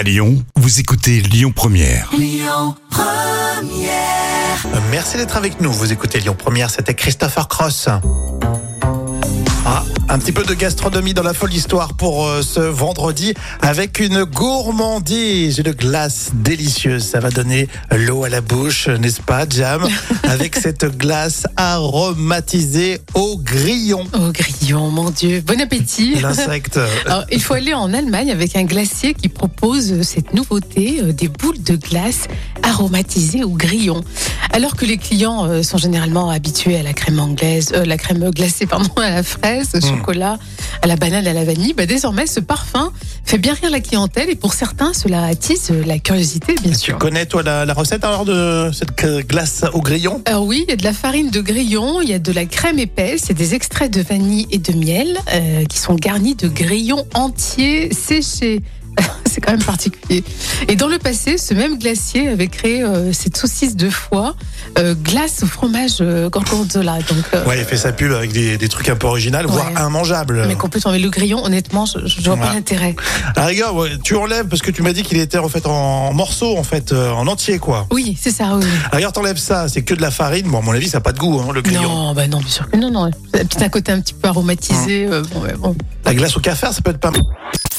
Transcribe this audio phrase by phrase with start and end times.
[0.00, 2.10] À Lyon, vous écoutez Lyon Première.
[4.90, 5.70] Merci d'être avec nous.
[5.70, 7.90] Vous écoutez Lyon Première, c'était Christopher Cross.
[10.12, 14.24] Un petit peu de gastronomie dans la folle histoire pour euh, ce vendredi avec une
[14.24, 17.04] gourmandise, une glace délicieuse.
[17.04, 19.86] Ça va donner l'eau à la bouche, n'est-ce pas, Jam?
[20.24, 24.04] Avec cette glace aromatisée au grillon.
[24.12, 26.16] Oh grillon, mon Dieu, bon appétit.
[26.16, 26.80] L'insecte.
[27.06, 31.28] Alors, il faut aller en Allemagne avec un glacier qui propose cette nouveauté, euh, des
[31.28, 32.26] boules de glace
[32.62, 34.02] aromatisées au grillon.
[34.52, 38.30] Alors que les clients euh, sont généralement habitués à la crème anglaise, euh, la crème
[38.30, 40.38] glacée pardon, à la fraise, au chocolat,
[40.82, 42.92] à la banane, à la vanille, bah, désormais ce parfum
[43.24, 46.78] fait bien rire la clientèle et pour certains cela attise euh, la curiosité bien Tu
[46.78, 46.98] sûr.
[46.98, 48.92] connais, toi, la, la recette alors de cette
[49.28, 50.20] glace au grillon?
[50.24, 52.46] Alors oui, il y a de la farine de grillon, il y a de la
[52.46, 56.48] crème épaisse, et des extraits de vanille et de miel euh, qui sont garnis de
[56.48, 58.62] grillons entiers séchés.
[59.30, 60.24] C'est quand même particulier.
[60.68, 64.34] Et dans le passé, ce même glacier avait créé euh, cette saucisse de foie
[64.78, 66.98] euh, glace au fromage euh, gorgonzola.
[67.08, 69.70] Donc, euh, Ouais, il fait sa pub avec des, des trucs un peu originaux, voire
[69.86, 70.44] immangeables.
[70.48, 70.90] mais complètement.
[70.92, 72.94] Mais le grillon, honnêtement, je, je vois pas l'intérêt.
[73.36, 76.56] Rigueur, ouais, tu enlèves parce que tu m'as dit qu'il était en fait en morceaux,
[76.58, 77.86] en fait, euh, en entier, quoi.
[77.92, 78.56] Oui, c'est ça.
[78.56, 78.64] Oui.
[78.92, 80.46] La rigueur, t'enlèves ça, c'est que de la farine.
[80.48, 81.82] Bon, à mon avis, ça n'a pas de goût, hein, le grillon.
[81.82, 83.10] Non, bah non, bien sûr que non, non.
[83.32, 85.06] Peut-être un côté un petit peu aromatisé.
[85.06, 85.12] Mmh.
[85.12, 85.76] euh, bon, ouais, bon.
[86.04, 87.20] La glace au café, ça peut être pas mal.